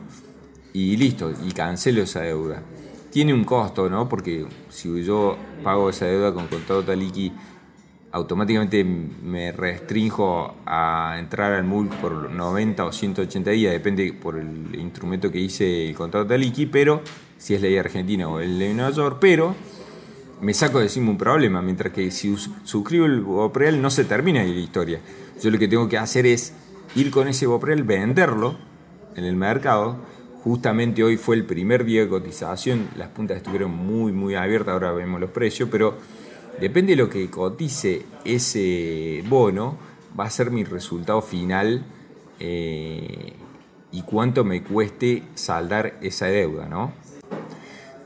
y 0.72 0.96
listo, 0.96 1.32
y 1.46 1.52
cancelo 1.52 2.02
esa 2.02 2.20
deuda. 2.20 2.62
Tiene 3.10 3.34
un 3.34 3.44
costo, 3.44 3.90
¿no? 3.90 4.08
Porque 4.08 4.46
si 4.68 5.02
yo 5.02 5.36
pago 5.64 5.90
esa 5.90 6.06
deuda 6.06 6.32
con 6.32 6.46
contrato 6.46 6.84
taliki, 6.84 7.32
automáticamente 8.12 8.84
me 8.84 9.52
restringo 9.52 10.56
a 10.66 11.16
entrar 11.18 11.52
al 11.52 11.64
MULC 11.64 11.94
por 11.96 12.30
90 12.30 12.84
o 12.84 12.92
180 12.92 13.50
días, 13.50 13.72
depende 13.72 14.12
por 14.12 14.36
el 14.36 14.74
instrumento 14.74 15.30
que 15.30 15.38
hice 15.38 15.88
el 15.88 15.94
contrato 15.94 16.26
taliki, 16.26 16.66
pero 16.66 17.02
si 17.36 17.54
es 17.54 17.60
ley 17.60 17.76
argentina 17.76 18.28
o 18.28 18.40
el 18.40 18.58
ley 18.58 18.74
Nueva 18.74 18.90
York, 18.90 19.18
pero 19.20 19.54
me 20.40 20.54
saco 20.54 20.78
de 20.78 20.84
encima 20.84 21.10
un 21.10 21.18
problema, 21.18 21.62
mientras 21.62 21.92
que 21.92 22.10
si 22.10 22.34
suscribo 22.64 23.06
el 23.06 23.20
Boprel 23.20 23.80
no 23.80 23.90
se 23.90 24.04
termina 24.04 24.40
ahí 24.40 24.54
la 24.54 24.60
historia. 24.60 25.00
Yo 25.42 25.50
lo 25.50 25.58
que 25.58 25.68
tengo 25.68 25.88
que 25.88 25.98
hacer 25.98 26.26
es 26.26 26.52
ir 26.94 27.10
con 27.10 27.28
ese 27.28 27.46
Boprel, 27.46 27.82
venderlo 27.82 28.56
en 29.16 29.24
el 29.24 29.36
mercado 29.36 29.98
Justamente 30.42 31.04
hoy 31.04 31.18
fue 31.18 31.36
el 31.36 31.44
primer 31.44 31.84
día 31.84 32.00
de 32.02 32.08
cotización, 32.08 32.88
las 32.96 33.08
puntas 33.08 33.36
estuvieron 33.36 33.72
muy, 33.72 34.10
muy 34.10 34.36
abiertas, 34.36 34.72
ahora 34.72 34.92
vemos 34.92 35.20
los 35.20 35.30
precios, 35.30 35.68
pero 35.70 35.98
depende 36.58 36.92
de 36.92 36.96
lo 36.96 37.10
que 37.10 37.28
cotice 37.28 38.06
ese 38.24 39.22
bono, 39.28 39.76
va 40.18 40.24
a 40.24 40.30
ser 40.30 40.50
mi 40.50 40.64
resultado 40.64 41.20
final 41.20 41.84
eh, 42.38 43.34
y 43.92 44.02
cuánto 44.02 44.42
me 44.42 44.62
cueste 44.62 45.24
saldar 45.34 45.98
esa 46.00 46.26
deuda, 46.26 46.70
¿no? 46.70 46.94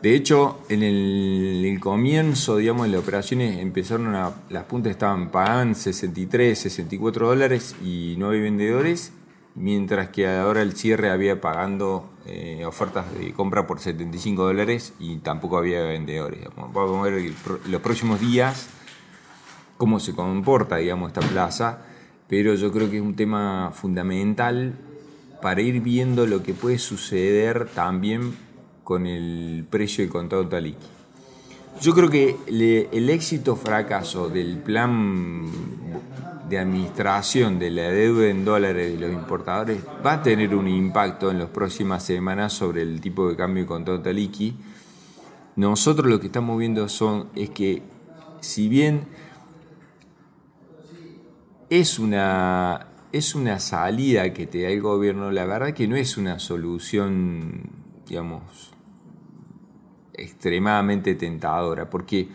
De 0.05 0.15
hecho, 0.15 0.59
en 0.69 0.83
el, 0.83 1.79
comienzo, 1.81 2.59
digamos, 2.59 2.85
de 2.85 2.93
las 2.93 3.01
operaciones 3.01 3.59
empezaron 3.59 4.15
a, 4.15 4.35
las 4.51 4.65
puntas 4.65 4.91
estaban 4.91 5.31
pagando 5.31 5.79
63, 5.79 6.59
64 6.59 7.27
dólares 7.27 7.75
y 7.83 8.15
no 8.19 8.29
hay 8.29 8.43
vendedores 8.43 9.15
mientras 9.55 10.11
que 10.11 10.29
ahora 10.29 10.61
el 10.61 10.75
cierre 10.77 11.09
había 11.09 11.41
pagando 11.41 12.11
eh, 12.27 12.67
ofertas 12.67 13.07
de 13.19 13.33
compra 13.33 13.67
por 13.67 13.81
75 13.81 14.45
dólares 14.45 14.93
y 15.01 15.17
tampoco 15.21 15.57
había 15.57 15.83
vendedores. 15.85 16.49
Vamos 16.55 16.99
a 16.99 17.11
ver 17.11 17.33
los 17.67 17.81
próximos 17.81 18.21
días 18.21 18.69
cómo 19.79 20.01
se 20.01 20.15
comporta 20.15 20.77
digamos, 20.77 21.15
esta 21.15 21.27
plaza, 21.27 21.79
pero 22.29 22.55
yo 22.57 22.71
creo 22.73 22.91
que 22.91 22.99
es 22.99 23.03
un 23.03 23.17
tema 23.17 23.71
fundamental 23.73 24.75
para 25.41 25.63
ir 25.63 25.81
viendo 25.81 26.27
lo 26.27 26.43
que 26.43 26.53
puede 26.53 26.77
suceder 26.77 27.71
también 27.71 28.35
con 28.85 29.07
el 29.07 29.67
precio 29.69 30.05
del 30.05 30.13
contrato 30.13 30.47
taliki. 30.47 30.87
Yo 31.81 31.93
creo 31.93 32.09
que 32.09 32.37
el 32.93 33.11
éxito 33.11 33.57
fracaso 33.57 34.29
del 34.29 34.59
plan 34.59 35.51
de 36.49 36.59
administración 36.59 37.59
de 37.59 37.71
la 37.71 37.91
deuda 37.91 38.29
en 38.29 38.45
dólares 38.45 38.93
de 38.93 38.99
los 38.99 39.13
importadores 39.13 39.83
va 40.05 40.15
a 40.15 40.23
tener 40.23 40.55
un 40.55 40.69
impacto 40.69 41.31
en 41.31 41.39
las 41.39 41.49
próximas 41.49 42.05
semanas 42.05 42.53
sobre 42.53 42.83
el 42.83 43.01
tipo 43.01 43.29
de 43.29 43.37
cambio 43.37 43.67
contra 43.67 44.01
Taliki. 44.01 44.55
Nosotros 45.57 46.07
lo 46.09 46.21
que 46.21 46.27
estamos 46.27 46.59
viendo 46.59 46.89
son, 46.89 47.29
es 47.35 47.51
que 47.51 47.83
si 48.41 48.69
bien 48.69 49.07
es 51.71 51.99
una, 51.99 52.89
es 53.13 53.35
una 53.35 53.59
salida 53.59 54.33
que 54.33 54.47
te 54.47 54.63
da 54.63 54.69
el 54.69 54.83
gobierno, 54.83 55.31
la 55.31 55.47
verdad 55.47 55.73
que 55.73 55.89
no 55.89 55.97
es 55.97 56.17
una 56.19 56.39
solución, 56.39 57.71
digamos, 58.07 58.74
extremadamente 60.15 61.15
tentadora, 61.15 61.91
porque 61.91 62.29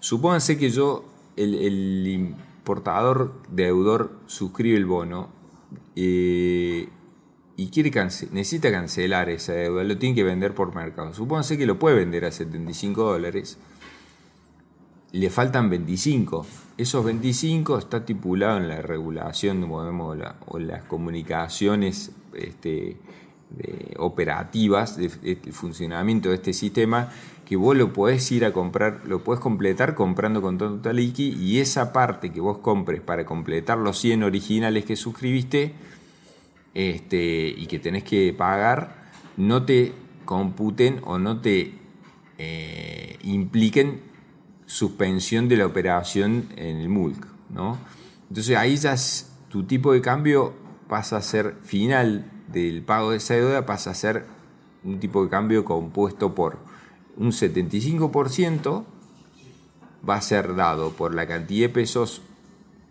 supónganse 0.00 0.58
que 0.58 0.70
yo, 0.70 1.04
el, 1.36 1.54
el 1.54 2.34
portador 2.64 3.34
deudor 3.48 4.18
suscribe 4.26 4.76
el 4.76 4.86
bono 4.86 5.28
eh, 5.94 6.88
y 7.56 7.68
quiere 7.68 7.90
necesita 7.90 8.70
cancelar 8.70 9.30
esa 9.30 9.54
deuda, 9.54 9.84
lo 9.84 9.96
tiene 9.96 10.14
que 10.14 10.24
vender 10.24 10.54
por 10.54 10.74
mercado. 10.74 11.14
Supónganse 11.14 11.56
que 11.56 11.64
lo 11.64 11.78
puede 11.78 11.96
vender 11.96 12.24
a 12.26 12.30
75 12.30 13.02
dólares, 13.02 13.58
le 15.12 15.30
faltan 15.30 15.70
25. 15.70 16.44
Esos 16.76 17.04
25 17.04 17.78
está 17.78 17.98
estipulado 17.98 18.58
en 18.58 18.68
la 18.68 18.82
regulación 18.82 19.64
o 19.70 20.58
las 20.58 20.84
comunicaciones 20.84 22.12
este, 22.34 22.98
operativas 23.98 24.96
del 24.96 25.52
funcionamiento 25.52 26.30
de 26.30 26.34
este 26.34 26.52
sistema 26.52 27.10
que 27.46 27.56
vos 27.56 27.76
lo 27.76 27.92
podés 27.92 28.30
ir 28.32 28.44
a 28.44 28.52
comprar, 28.52 29.02
lo 29.06 29.22
podés 29.22 29.40
completar 29.40 29.94
comprando 29.94 30.42
con 30.42 30.58
Totaliki 30.58 31.30
y 31.30 31.60
esa 31.60 31.92
parte 31.92 32.32
que 32.32 32.40
vos 32.40 32.58
compres 32.58 33.00
para 33.00 33.24
completar 33.24 33.78
los 33.78 33.98
100 34.00 34.24
originales 34.24 34.84
que 34.84 34.96
suscribiste 34.96 35.72
este, 36.74 37.48
y 37.48 37.66
que 37.66 37.78
tenés 37.78 38.02
que 38.02 38.34
pagar, 38.36 39.06
no 39.36 39.64
te 39.64 39.92
computen 40.24 41.00
o 41.04 41.18
no 41.18 41.40
te 41.40 41.74
eh, 42.36 43.16
impliquen 43.22 44.00
suspensión 44.66 45.48
de 45.48 45.56
la 45.56 45.66
operación 45.66 46.48
en 46.56 46.78
el 46.78 46.88
MULC. 46.88 47.26
¿no? 47.50 47.78
Entonces 48.28 48.56
ahí 48.56 48.76
ya 48.76 48.96
tu 49.48 49.62
tipo 49.62 49.92
de 49.92 50.00
cambio 50.00 50.52
pasa 50.88 51.18
a 51.18 51.22
ser 51.22 51.54
final 51.62 52.30
del 52.48 52.82
pago 52.82 53.10
de 53.10 53.18
esa 53.18 53.34
deuda, 53.34 53.66
pasa 53.66 53.90
a 53.90 53.94
ser 53.94 54.24
un 54.84 55.00
tipo 55.00 55.22
de 55.22 55.30
cambio 55.30 55.64
compuesto 55.64 56.34
por 56.34 56.58
un 57.16 57.32
75% 57.32 58.84
va 60.08 60.16
a 60.16 60.20
ser 60.20 60.54
dado 60.54 60.90
por 60.90 61.14
la 61.14 61.26
cantidad 61.26 61.68
de 61.68 61.74
pesos 61.74 62.22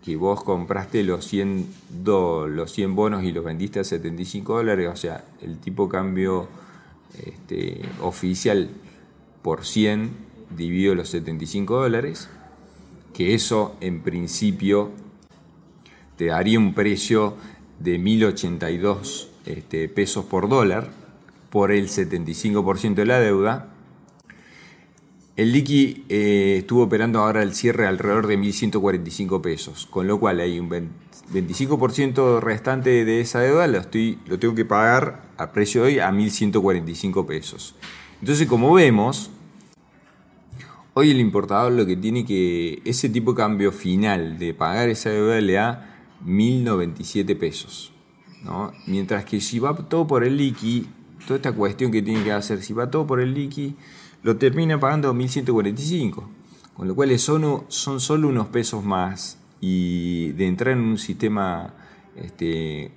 que 0.04 0.16
vos 0.16 0.44
compraste 0.44 1.02
los 1.02 1.26
100, 1.26 1.66
los 2.04 2.72
100 2.72 2.94
bonos 2.94 3.24
y 3.24 3.32
los 3.32 3.44
vendiste 3.44 3.80
a 3.80 3.84
75 3.84 4.54
dólares, 4.54 4.88
o 4.92 4.96
sea, 4.96 5.24
el 5.40 5.58
tipo 5.58 5.86
de 5.86 5.90
cambio 5.90 6.48
este, 7.24 7.80
oficial 8.00 8.70
por 9.42 9.64
100 9.64 10.10
dividido 10.56 10.94
los 10.94 11.08
75 11.08 11.80
dólares, 11.80 12.28
que 13.14 13.34
eso 13.34 13.74
en 13.80 14.02
principio 14.02 14.90
te 16.16 16.26
daría 16.26 16.58
un 16.58 16.74
precio 16.74 17.34
de 17.80 17.98
1082 17.98 19.30
este, 19.46 19.88
pesos 19.88 20.24
por 20.24 20.48
dólar 20.48 20.90
por 21.50 21.72
el 21.72 21.88
75% 21.88 22.94
de 22.94 23.06
la 23.06 23.18
deuda 23.18 23.70
el 25.36 25.52
liqui 25.52 26.04
eh, 26.08 26.56
estuvo 26.60 26.84
operando 26.84 27.18
ahora 27.18 27.42
el 27.42 27.54
cierre 27.54 27.86
alrededor 27.86 28.26
de 28.26 28.38
1.145 28.38 29.42
pesos, 29.42 29.86
con 29.90 30.06
lo 30.06 30.18
cual 30.18 30.40
hay 30.40 30.58
un 30.58 30.70
25% 30.70 32.40
restante 32.40 33.04
de 33.04 33.20
esa 33.20 33.40
deuda, 33.40 33.66
lo, 33.66 33.76
estoy, 33.76 34.18
lo 34.26 34.38
tengo 34.38 34.54
que 34.54 34.64
pagar 34.64 35.26
a 35.36 35.52
precio 35.52 35.82
de 35.82 35.88
hoy 35.88 35.98
a 35.98 36.10
1.145 36.10 37.26
pesos. 37.26 37.74
Entonces, 38.20 38.48
como 38.48 38.72
vemos, 38.72 39.30
hoy 40.94 41.10
el 41.10 41.20
importador 41.20 41.72
lo 41.72 41.84
que 41.84 41.96
tiene 41.96 42.24
que, 42.24 42.80
ese 42.86 43.10
tipo 43.10 43.32
de 43.32 43.36
cambio 43.36 43.72
final 43.72 44.38
de 44.38 44.54
pagar 44.54 44.88
esa 44.88 45.10
deuda 45.10 45.38
le 45.42 45.52
da 45.52 45.98
1.097 46.24 47.38
pesos. 47.38 47.92
Mientras 48.86 49.24
que 49.24 49.40
si 49.40 49.58
va 49.58 49.74
todo 49.74 50.06
por 50.06 50.24
el 50.24 50.36
liqui, 50.36 50.86
toda 51.26 51.36
esta 51.36 51.52
cuestión 51.52 51.90
que 51.90 52.02
tiene 52.02 52.22
que 52.22 52.32
hacer, 52.32 52.62
si 52.62 52.72
va 52.72 52.90
todo 52.90 53.06
por 53.06 53.20
el 53.20 53.34
liqui, 53.34 53.76
lo 54.22 54.36
termina 54.36 54.78
pagando 54.78 55.12
1.145, 55.12 56.24
con 56.74 56.88
lo 56.88 56.94
cual 56.94 57.18
son, 57.18 57.64
son 57.68 58.00
solo 58.00 58.28
unos 58.28 58.48
pesos 58.48 58.84
más. 58.84 59.38
Y 59.60 60.32
de 60.32 60.46
entrar 60.46 60.74
en 60.74 60.80
un 60.80 60.98
sistema 60.98 61.74
este, 62.14 62.92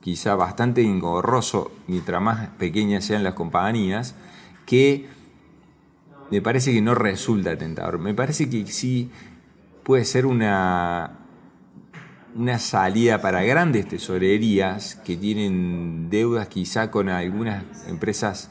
quizá 0.00 0.34
bastante 0.34 0.82
engorroso, 0.82 1.70
mientras 1.86 2.20
más 2.20 2.48
pequeñas 2.58 3.04
sean 3.04 3.22
las 3.22 3.34
compañías, 3.34 4.14
que 4.66 5.06
me 6.30 6.42
parece 6.42 6.72
que 6.72 6.80
no 6.80 6.94
resulta 6.94 7.56
tentador. 7.56 7.98
Me 7.98 8.14
parece 8.14 8.48
que 8.50 8.66
sí 8.66 9.10
puede 9.82 10.04
ser 10.04 10.26
una, 10.26 11.27
una 12.38 12.60
salida 12.60 13.20
para 13.20 13.42
grandes 13.42 13.88
tesorerías 13.88 14.94
que 15.04 15.16
tienen 15.16 16.08
deudas 16.08 16.46
quizá 16.46 16.88
con 16.88 17.08
algunas 17.08 17.64
empresas, 17.88 18.48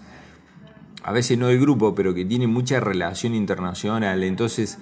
a 1.04 1.14
veces 1.14 1.38
no 1.38 1.48
del 1.48 1.62
grupo, 1.62 1.96
pero 1.96 2.14
que 2.14 2.26
tienen 2.26 2.50
mucha 2.50 2.82
relación 2.82 3.34
internacional. 3.34 4.26
Entonces, 4.26 4.78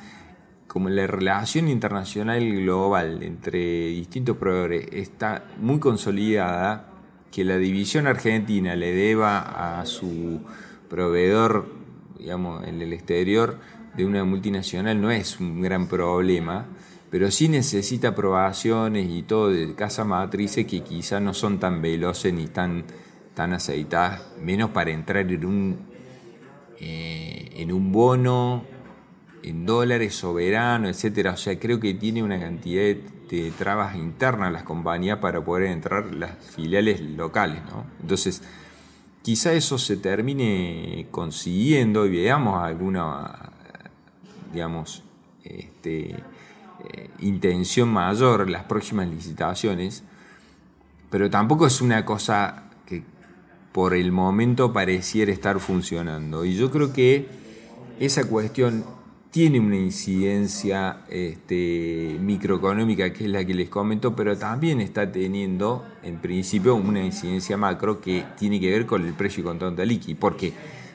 como 0.66 0.90
la 0.90 1.06
relación 1.06 1.68
internacional 1.68 2.44
global 2.52 3.22
entre 3.22 3.90
distintos 3.90 4.38
proveedores 4.38 4.88
está 4.92 5.46
muy 5.62 5.80
consolidada, 5.80 6.88
que 7.32 7.44
la 7.44 7.58
división 7.58 8.08
argentina 8.08 8.76
le 8.76 8.92
deba 8.92 9.80
a 9.80 9.86
su 9.86 10.42
proveedor, 10.90 11.72
digamos, 12.18 12.68
en 12.68 12.82
el 12.82 12.92
exterior 12.92 13.60
de 13.96 14.04
una 14.04 14.24
multinacional 14.24 15.00
no 15.00 15.12
es 15.12 15.40
un 15.40 15.62
gran 15.62 15.88
problema, 15.88 16.66
pero 17.16 17.32
sí 17.32 17.48
necesita 17.48 18.10
aprobaciones 18.10 19.08
y 19.10 19.24
todo 19.24 19.48
de 19.48 19.74
casa 19.74 20.04
matrices 20.04 20.66
que 20.66 20.82
quizás 20.82 21.22
no 21.22 21.34
son 21.34 21.62
tan 21.62 21.82
veloces 21.82 22.34
ni 22.34 22.48
tan, 22.48 22.84
tan 23.34 23.54
aceitadas, 23.54 24.34
menos 24.42 24.72
para 24.72 24.92
entrar 24.92 25.32
en 25.32 25.46
un, 25.46 25.78
eh, 26.78 27.52
en 27.54 27.72
un 27.72 27.94
bono 27.94 28.66
en 29.44 29.66
dólares 29.66 30.14
soberano, 30.14 30.90
etcétera. 30.90 31.32
O 31.32 31.38
sea, 31.38 31.58
creo 31.58 31.80
que 31.80 31.94
tiene 31.94 32.22
una 32.22 32.38
cantidad 32.38 32.82
de, 32.84 33.54
trabas 33.58 33.96
internas 33.96 34.52
las 34.52 34.64
compañías 34.64 35.20
para 35.20 35.40
poder 35.40 35.72
entrar 35.72 36.14
las 36.14 36.32
filiales 36.38 37.00
locales, 37.00 37.62
¿no? 37.72 37.86
Entonces, 38.02 38.44
quizá 39.22 39.54
eso 39.54 39.78
se 39.78 39.96
termine 39.96 41.08
consiguiendo 41.12 42.08
y 42.08 42.10
veamos 42.10 42.62
alguna, 42.62 43.54
digamos, 44.52 45.02
este, 45.46 46.18
eh, 46.94 47.10
intención 47.20 47.90
mayor 47.90 48.50
las 48.50 48.64
próximas 48.64 49.08
licitaciones, 49.08 50.04
pero 51.10 51.30
tampoco 51.30 51.68
es 51.68 51.82
una 51.82 52.06
cosa 52.06 52.70
que 52.86 53.04
por 53.72 53.94
el 53.94 54.12
momento 54.12 54.74
pareciera 54.74 55.32
estar 55.32 55.60
funcionando. 55.60 56.46
Y 56.46 56.56
yo 56.56 56.72
creo 56.72 56.94
que 56.94 57.28
esa 58.00 58.28
cuestión 58.28 58.84
tiene 59.36 59.60
una 59.60 59.76
incidencia 59.76 61.00
este, 61.10 62.18
microeconómica 62.22 63.12
que 63.12 63.26
es 63.26 63.30
la 63.30 63.44
que 63.44 63.54
les 63.54 63.68
comento, 63.68 64.16
pero 64.16 64.38
también 64.38 64.80
está 64.80 65.12
teniendo 65.12 65.86
en 66.04 66.20
principio 66.20 66.76
una 66.76 67.04
incidencia 67.04 67.58
macro 67.58 68.00
que 68.00 68.24
tiene 68.38 68.62
que 68.62 68.72
ver 68.72 68.86
con 68.86 69.06
el 69.06 69.14
precio 69.14 69.42
y 69.42 69.44
control 69.44 69.76
de 69.76 69.86
liqui. 69.86 70.16
Porque 70.16 70.54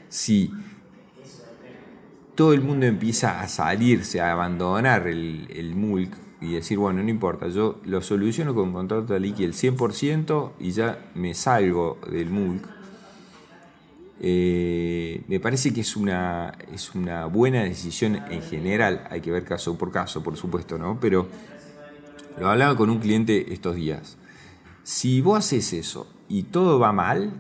si 0.09 0.51
todo 2.35 2.53
el 2.53 2.61
mundo 2.61 2.87
empieza 2.87 3.41
a 3.41 3.49
salirse, 3.49 4.21
a 4.21 4.33
abandonar 4.33 5.07
el, 5.07 5.47
el 5.51 5.75
MULC 5.75 6.15
y 6.41 6.53
decir, 6.53 6.79
bueno, 6.79 7.03
no 7.03 7.11
importa, 7.11 7.49
yo 7.49 7.81
lo 7.85 8.01
soluciono 8.01 8.55
con 8.55 8.73
contrato 8.73 9.13
de 9.13 9.21
liqui 9.21 9.45
el 9.45 9.53
100% 9.53 10.53
y 10.59 10.71
ya 10.71 11.11
me 11.15 11.35
salgo 11.35 11.99
del 12.11 12.31
MULC 12.31 12.81
eh, 14.23 15.23
me 15.29 15.41
parece 15.41 15.73
que 15.73 15.81
es 15.81 15.97
una, 15.97 16.53
es 16.71 16.95
una 16.95 17.25
buena 17.25 17.65
decisión 17.65 18.17
en 18.31 18.43
general, 18.43 19.07
hay 19.11 19.23
que 19.23 19.31
ver 19.31 19.45
caso 19.45 19.79
por 19.79 19.91
caso, 19.91 20.23
por 20.23 20.37
supuesto, 20.37 20.77
¿no? 20.77 21.01
Pero 21.01 21.27
lo 22.39 22.51
hablaba 22.51 22.77
con 22.77 22.91
un 22.91 22.99
cliente 22.99 23.55
estos 23.55 23.77
días. 23.77 24.19
Si 24.83 25.23
vos 25.23 25.39
haces 25.39 25.73
eso 25.73 26.07
y 26.29 26.45
todo 26.45 26.79
va 26.79 26.93
mal, 26.93 27.33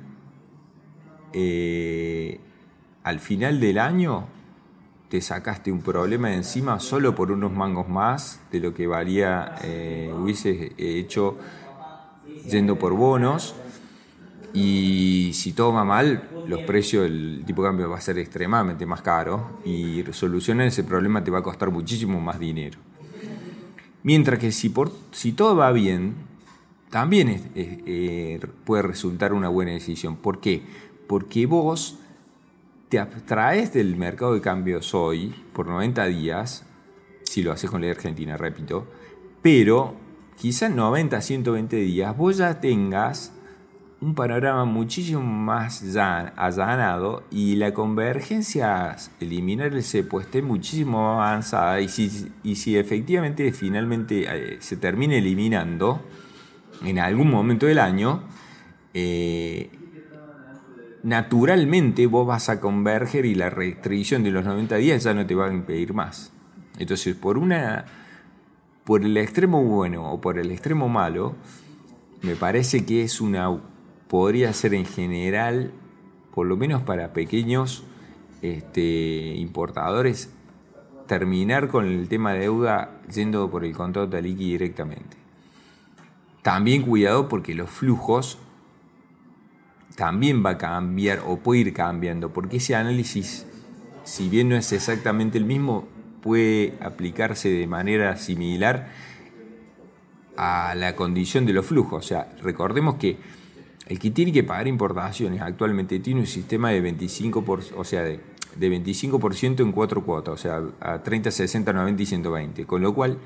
eh, 1.34 2.40
al 3.04 3.20
final 3.20 3.60
del 3.60 3.78
año 3.78 4.26
te 5.10 5.20
sacaste 5.20 5.72
un 5.72 5.82
problema 5.82 6.28
de 6.28 6.36
encima 6.36 6.78
solo 6.78 7.16
por 7.16 7.32
unos 7.32 7.52
mangos 7.52 7.88
más 7.88 8.40
de 8.52 8.60
lo 8.60 8.72
que 8.72 8.86
valía, 8.86 9.56
eh, 9.62 10.14
hubiese 10.16 10.72
hecho 10.78 11.36
yendo 12.48 12.78
por 12.78 12.94
bonos 12.94 13.56
y 14.54 15.32
si 15.34 15.52
todo 15.52 15.72
va 15.72 15.84
mal, 15.84 16.28
los 16.46 16.60
precios, 16.60 17.06
el 17.06 17.42
tipo 17.44 17.62
de 17.62 17.68
cambio 17.68 17.90
va 17.90 17.98
a 17.98 18.00
ser 18.00 18.18
extremadamente 18.18 18.86
más 18.86 19.02
caro 19.02 19.58
y 19.64 20.04
solucionar 20.12 20.68
ese 20.68 20.84
problema 20.84 21.24
te 21.24 21.32
va 21.32 21.40
a 21.40 21.42
costar 21.42 21.72
muchísimo 21.72 22.20
más 22.20 22.38
dinero. 22.38 22.78
Mientras 24.04 24.38
que 24.38 24.52
si, 24.52 24.68
por, 24.68 24.92
si 25.10 25.32
todo 25.32 25.56
va 25.56 25.72
bien, 25.72 26.14
también 26.88 27.50
eh, 27.54 28.40
puede 28.64 28.82
resultar 28.82 29.32
una 29.32 29.48
buena 29.48 29.72
decisión. 29.72 30.16
¿Por 30.16 30.40
qué? 30.40 30.62
Porque 31.06 31.46
vos 31.46 31.98
te 32.90 32.98
abstraes 32.98 33.72
del 33.72 33.96
mercado 33.96 34.34
de 34.34 34.40
cambios 34.40 34.94
hoy 34.94 35.32
por 35.52 35.68
90 35.68 36.06
días, 36.06 36.66
si 37.22 37.42
lo 37.42 37.52
haces 37.52 37.70
con 37.70 37.82
la 37.82 37.90
Argentina, 37.90 38.36
repito, 38.36 38.88
pero 39.42 39.94
quizás 40.36 40.72
90, 40.72 41.20
120 41.20 41.76
días 41.76 42.16
vos 42.16 42.38
ya 42.38 42.60
tengas 42.60 43.32
un 44.00 44.16
panorama 44.16 44.64
muchísimo 44.64 45.22
más 45.22 45.84
allanado 46.36 47.22
y 47.30 47.54
la 47.54 47.72
convergencia, 47.72 48.96
eliminar 49.20 49.72
el 49.72 49.84
cepo, 49.84 50.20
esté 50.20 50.42
muchísimo 50.42 51.12
avanzada 51.12 51.80
y 51.80 51.88
si, 51.88 52.32
y 52.42 52.56
si 52.56 52.76
efectivamente 52.76 53.52
finalmente 53.52 54.24
eh, 54.26 54.56
se 54.60 54.76
termina 54.76 55.14
eliminando 55.14 56.00
en 56.84 56.98
algún 56.98 57.30
momento 57.30 57.66
del 57.66 57.78
año, 57.78 58.24
eh, 58.94 59.70
naturalmente 61.02 62.06
vos 62.06 62.26
vas 62.26 62.48
a 62.48 62.60
converger 62.60 63.24
y 63.24 63.34
la 63.34 63.50
restricción 63.50 64.22
de 64.22 64.30
los 64.30 64.44
90 64.44 64.76
días 64.76 65.02
ya 65.04 65.14
no 65.14 65.26
te 65.26 65.34
va 65.34 65.46
a 65.46 65.52
impedir 65.52 65.94
más. 65.94 66.32
Entonces, 66.78 67.14
por 67.14 67.38
una 67.38 67.84
por 68.84 69.04
el 69.04 69.16
extremo 69.16 69.62
bueno 69.62 70.10
o 70.10 70.20
por 70.20 70.38
el 70.38 70.50
extremo 70.50 70.88
malo, 70.88 71.36
me 72.22 72.34
parece 72.34 72.84
que 72.84 73.02
es 73.02 73.20
una 73.20 73.60
podría 74.08 74.52
ser 74.52 74.74
en 74.74 74.84
general, 74.84 75.72
por 76.34 76.46
lo 76.46 76.56
menos 76.56 76.82
para 76.82 77.12
pequeños 77.12 77.84
este, 78.42 79.34
importadores, 79.36 80.30
terminar 81.06 81.68
con 81.68 81.86
el 81.86 82.08
tema 82.08 82.32
de 82.32 82.40
deuda 82.40 83.00
yendo 83.14 83.50
por 83.50 83.64
el 83.64 83.74
contrato 83.74 84.08
de 84.08 84.22
liqui 84.22 84.52
directamente. 84.52 85.16
También 86.42 86.82
cuidado 86.82 87.28
porque 87.28 87.54
los 87.54 87.70
flujos 87.70 88.38
también 90.00 90.42
va 90.42 90.52
a 90.52 90.56
cambiar 90.56 91.20
o 91.26 91.36
puede 91.36 91.60
ir 91.60 91.74
cambiando, 91.74 92.32
porque 92.32 92.56
ese 92.56 92.74
análisis, 92.74 93.44
si 94.02 94.30
bien 94.30 94.48
no 94.48 94.56
es 94.56 94.72
exactamente 94.72 95.36
el 95.36 95.44
mismo, 95.44 95.86
puede 96.22 96.72
aplicarse 96.80 97.50
de 97.50 97.66
manera 97.66 98.16
similar 98.16 98.88
a 100.38 100.74
la 100.74 100.96
condición 100.96 101.44
de 101.44 101.52
los 101.52 101.66
flujos. 101.66 102.02
O 102.02 102.08
sea, 102.08 102.32
recordemos 102.42 102.94
que 102.94 103.18
el 103.88 103.98
que 103.98 104.10
tiene 104.10 104.32
que 104.32 104.42
pagar 104.42 104.68
importaciones 104.68 105.42
actualmente 105.42 106.00
tiene 106.00 106.20
un 106.20 106.26
sistema 106.26 106.70
de 106.70 106.82
25%, 106.82 107.74
o 107.76 107.84
sea, 107.84 108.02
de, 108.02 108.20
25% 108.58 109.60
en 109.60 109.70
cuatro 109.70 110.02
cuotas, 110.02 110.32
o 110.32 110.38
sea, 110.38 110.62
a 110.80 111.02
30, 111.02 111.30
60, 111.30 111.74
90 111.74 112.02
y 112.02 112.06
120. 112.06 112.64
Con 112.64 112.80
lo 112.80 112.94
cual, 112.94 113.18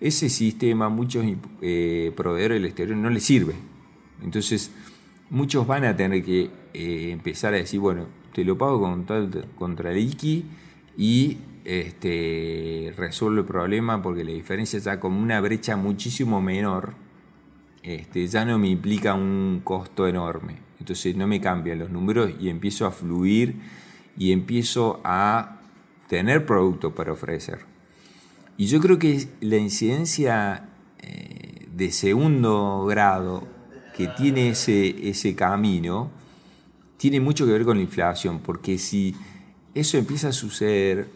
ese 0.00 0.28
sistema 0.28 0.90
muchos 0.90 1.24
eh, 1.60 2.12
proveedores 2.14 2.58
del 2.58 2.66
exterior 2.66 2.96
no 2.96 3.10
les 3.10 3.24
sirve. 3.24 3.54
Entonces, 4.22 4.70
muchos 5.30 5.66
van 5.66 5.84
a 5.84 5.96
tener 5.96 6.24
que 6.24 6.50
eh, 6.74 7.10
empezar 7.10 7.54
a 7.54 7.56
decir, 7.56 7.80
bueno, 7.80 8.06
te 8.34 8.44
lo 8.44 8.58
pago 8.58 8.80
contra, 8.80 9.26
contra 9.56 9.92
el 9.92 9.98
IKI 9.98 10.44
y 10.96 11.38
este, 11.64 12.92
resuelvo 12.96 13.40
el 13.40 13.46
problema 13.46 14.02
porque 14.02 14.24
la 14.24 14.32
diferencia 14.32 14.76
está 14.76 15.00
como 15.00 15.20
una 15.20 15.40
brecha 15.40 15.76
muchísimo 15.76 16.40
menor 16.40 16.94
este, 17.82 18.26
ya 18.26 18.44
no 18.44 18.58
me 18.58 18.68
implica 18.68 19.14
un 19.14 19.62
costo 19.64 20.06
enorme. 20.06 20.58
Entonces 20.78 21.16
no 21.16 21.26
me 21.26 21.40
cambian 21.40 21.78
los 21.78 21.90
números 21.90 22.32
y 22.38 22.48
empiezo 22.48 22.86
a 22.86 22.90
fluir 22.90 23.56
y 24.16 24.32
empiezo 24.32 25.00
a 25.04 25.60
tener 26.08 26.46
producto 26.46 26.94
para 26.94 27.12
ofrecer. 27.12 27.60
Y 28.56 28.66
yo 28.66 28.80
creo 28.80 28.98
que 28.98 29.28
la 29.40 29.56
incidencia 29.56 30.68
eh, 30.98 31.68
de 31.74 31.90
segundo 31.90 32.84
grado 32.86 33.48
que 33.96 34.08
tiene 34.08 34.50
ese, 34.50 35.08
ese 35.08 35.34
camino 35.34 36.10
tiene 36.96 37.18
mucho 37.18 37.46
que 37.46 37.52
ver 37.52 37.64
con 37.64 37.78
la 37.78 37.82
inflación, 37.82 38.40
porque 38.40 38.76
si 38.76 39.14
eso 39.74 39.96
empieza 39.96 40.28
a 40.28 40.32
suceder 40.32 41.08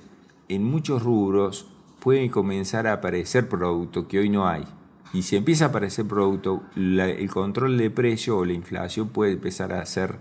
en 0.48 0.64
muchos 0.64 1.02
rubros, 1.02 1.66
pueden 2.00 2.30
comenzar 2.30 2.86
a 2.86 2.94
aparecer 2.94 3.48
productos 3.48 4.06
que 4.06 4.18
hoy 4.18 4.28
no 4.28 4.48
hay. 4.48 4.64
Y 5.12 5.22
si 5.22 5.36
empieza 5.36 5.66
a 5.66 5.68
aparecer 5.68 6.06
producto, 6.06 6.62
el 6.74 7.30
control 7.30 7.78
de 7.78 7.90
precio 7.90 8.38
o 8.38 8.44
la 8.44 8.52
inflación 8.52 9.10
puede 9.10 9.32
empezar 9.32 9.72
a 9.72 9.84
ser 9.86 10.18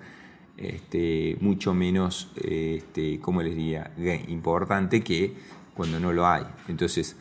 este, 0.58 1.38
mucho 1.42 1.74
menos, 1.74 2.32
este, 2.44 3.20
como 3.20 3.42
les 3.42 3.56
diría, 3.56 3.92
importante 4.28 5.02
que 5.02 5.34
cuando 5.74 6.00
no 6.00 6.13
lo 6.13 6.28
hay. 6.28 6.44
Entonces, 6.68 7.16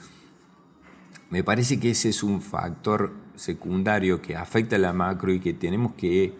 me 1.30 1.42
parece 1.42 1.80
que 1.80 1.90
ese 1.90 2.10
es 2.10 2.22
un 2.22 2.42
factor 2.42 3.12
secundario 3.36 4.20
que 4.20 4.36
afecta 4.36 4.76
a 4.76 4.78
la 4.78 4.92
macro 4.92 5.32
y 5.32 5.40
que 5.40 5.52
tenemos 5.52 5.92
que, 5.94 6.24
eh, 6.24 6.32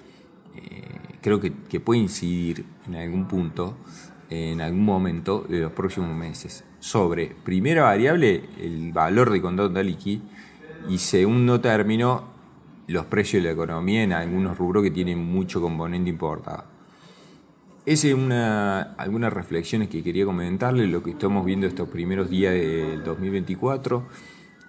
creo 1.20 1.40
que, 1.40 1.52
que, 1.68 1.80
puede 1.80 2.00
incidir 2.00 2.64
en 2.86 2.96
algún 2.96 3.28
punto, 3.28 3.76
en 4.30 4.60
algún 4.60 4.84
momento 4.84 5.44
de 5.48 5.60
los 5.60 5.72
próximos 5.72 6.14
meses. 6.16 6.64
sobre, 6.80 7.28
primera 7.44 7.84
variable, 7.84 8.42
el 8.60 8.92
valor 8.92 9.30
de 9.30 9.40
contado 9.40 9.82
liqui 9.82 10.20
y 10.88 10.98
segundo 10.98 11.60
término, 11.60 12.24
los 12.88 13.06
precios 13.06 13.42
de 13.42 13.48
la 13.48 13.52
economía 13.52 14.02
en 14.02 14.12
algunos 14.12 14.58
rubros 14.58 14.82
que 14.82 14.90
tienen 14.90 15.18
mucho 15.18 15.60
componente 15.60 16.10
importado. 16.10 16.64
Esa 17.84 18.08
es 18.08 18.14
una, 18.14 18.94
algunas 18.94 19.32
reflexiones 19.32 19.88
que 19.88 20.02
quería 20.02 20.24
comentarles, 20.24 20.88
lo 20.88 21.02
que 21.02 21.10
estamos 21.10 21.44
viendo 21.44 21.66
estos 21.66 21.88
primeros 21.88 22.30
días 22.30 22.54
del 22.54 23.02
2024. 23.02 24.04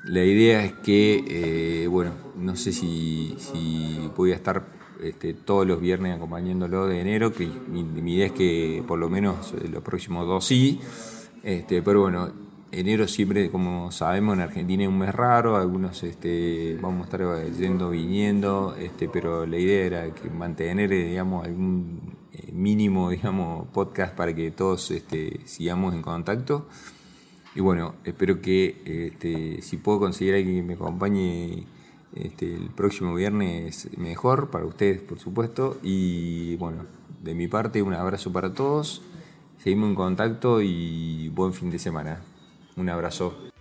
La 0.04 0.24
idea 0.24 0.66
es 0.66 0.74
que, 0.74 1.84
eh, 1.84 1.88
bueno, 1.88 2.12
no 2.36 2.56
sé 2.58 2.74
si, 2.74 3.36
si 3.38 4.10
voy 4.18 4.32
estar 4.32 4.66
este, 5.02 5.34
todos 5.34 5.66
los 5.66 5.80
viernes 5.80 6.16
acompañándolo 6.16 6.88
de 6.88 7.00
enero, 7.00 7.32
que 7.32 7.48
mi, 7.48 7.82
idea 8.14 8.28
es 8.28 8.32
que 8.34 8.84
por 8.86 9.00
lo 9.00 9.10
menos 9.10 9.54
los 9.72 9.82
próximos 9.82 10.28
dos 10.28 10.46
sí, 10.46 10.82
este, 11.42 11.82
pero 11.82 12.02
bueno, 12.02 12.32
enero 12.72 13.08
siempre, 13.08 13.50
como 13.50 13.92
sabemos, 13.92 14.36
en 14.36 14.42
Argentina 14.42 14.84
es 14.84 14.90
un 14.90 14.98
mes 14.98 15.14
raro, 15.16 15.56
algunos 15.56 16.04
este, 16.04 16.78
vamos 16.82 17.02
a 17.02 17.04
estar 17.06 17.52
yendo, 17.54 17.92
viniendo, 17.92 18.76
este, 18.78 19.08
pero 19.08 19.46
la 19.46 19.58
idea 19.58 19.86
era 19.86 20.14
que 20.14 20.30
mantener, 20.30 20.90
digamos, 20.90 21.46
algún 21.46 22.18
eh, 22.34 22.52
mínimo, 22.52 23.10
digamos, 23.10 23.68
podcast 23.70 24.16
para 24.16 24.34
que 24.34 24.52
todos 24.52 24.92
este, 24.92 25.42
sigamos 25.46 25.94
en 25.94 26.02
contacto. 26.02 26.68
Y 27.56 27.62
bueno, 27.62 27.96
espero 28.04 28.42
que 28.42 28.82
este, 28.86 29.62
si 29.62 29.78
puedo 29.78 30.00
conseguir 30.00 30.34
a 30.34 30.38
alguien 30.38 30.56
que 30.56 30.64
me 30.64 30.74
acompañe 30.74 31.66
este, 32.16 32.54
el 32.54 32.70
próximo 32.70 33.14
viernes, 33.14 33.90
mejor 33.98 34.50
para 34.50 34.66
ustedes, 34.66 35.02
por 35.02 35.20
supuesto. 35.20 35.78
Y 35.84 36.56
bueno, 36.56 36.86
de 37.22 37.36
mi 37.36 37.48
parte, 37.48 37.82
un 37.82 37.94
abrazo 37.94 38.32
para 38.32 38.54
todos. 38.54 39.02
Seguimos 39.60 39.90
en 39.90 39.96
contacto 39.96 40.62
y 40.62 41.30
buen 41.30 41.54
fin 41.54 41.70
de 41.70 41.80
semana. 41.80 42.22
Un 42.76 42.90
abrazo. 42.90 43.53